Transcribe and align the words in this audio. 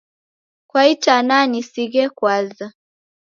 Kwa 0.69 0.81
itanaa 0.93 1.45
nisighe 1.51 2.03
kwaza. 2.17 2.67